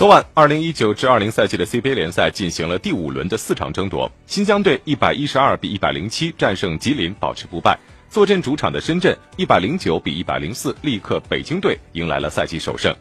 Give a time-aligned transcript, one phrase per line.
[0.00, 4.10] 昨晚，二零一九至二零赛季的 CBA 联赛进行了第五轮的四场争夺。
[4.26, 7.78] 新疆队一百一十二比一百零七战胜吉林，保持不败。
[8.08, 12.96] 坐镇主场的深圳一百零九比一百零四力克北京队，迎来了赛季首胜。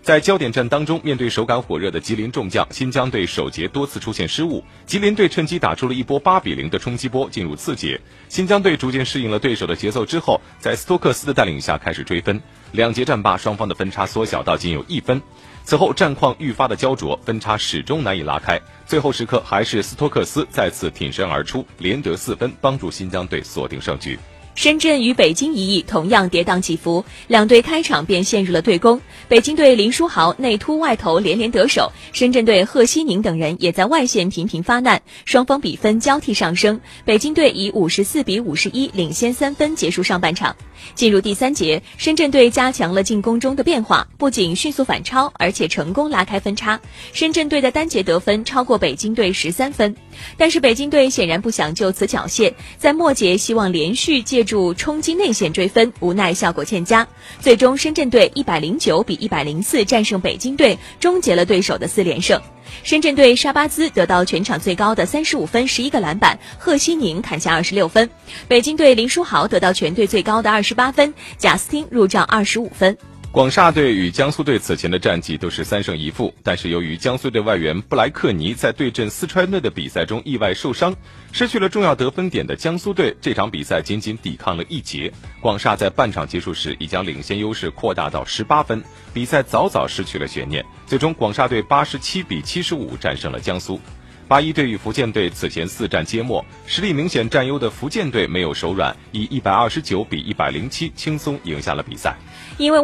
[0.00, 8.00] 在焦点战当中，面对手感火热的吉林众将，新疆队首节多次出现失误，吉林队趁机打出了一波八比零的冲击波，进入次节。
[8.28, 12.40] 新疆队逐渐适应了对手的节奏之后，在斯托克斯的带领下开始追分。
[12.70, 15.20] 两节战罢，双方的分差缩小到仅有一分。
[15.64, 18.60] 此后战况愈发的焦灼，分差始终难以拉开。
[18.86, 24.18] 最后时刻，还是斯托克斯再次挺身而出，连得四分，帮助新疆队锁定胜局。
[24.54, 29.00] 深圳与北京一役同样跌宕起伏，两队开场便陷入了对攻。
[29.28, 36.80] 北京队林书豪内突外投连连得手，深圳队贺西宁等人也在外线频频发难，双方比分交替上升。
[37.04, 40.54] 北京队以五十四比五十一领先三分结束上半场。
[40.94, 46.80] 进入第三节，深圳队加强了进攻中的变化，不仅迅速反超，而且成功拉开分差。
[47.12, 49.96] 深圳队的单节得分超过北京队十三分，
[50.36, 54.43] 但是北京队显然不想就此缴械，在末节希望连续借。
[54.44, 57.06] 助冲击内线追分，无奈效果欠佳。
[57.40, 62.40] 最终，深圳队一百零九比一百零四战胜北京队，终结了对手的四连胜。
[62.82, 68.08] 深圳队沙巴兹得到全场最高的三十五分、十一个篮板，贺西宁砍下二十六分。
[68.48, 72.96] 北京队林书豪得到全队最高的二十八分，贾斯汀入账二十五分。
[73.34, 80.94] 广厦队与江苏队此前的战绩都是三胜一负，但是由于江苏队外援布莱克尼在对阵四川队的比赛中意外受伤，
[81.32, 85.12] 失去了重要得分点的江苏队这场比赛仅仅抵抗了一节。
[85.40, 88.80] 广厦在半场结束时已将领先优势扩大到十八分，
[89.12, 90.64] 比赛早早失去了悬念。
[90.86, 93.80] 最终，广厦队八十七比七十五战胜了江苏。
[94.26, 102.14] 八一队与福建队此前四战皆末，实力明显占优的福建队没有手软，以一百二十九比一百零七轻松赢下了比赛。
[102.56, 102.82] 因为外。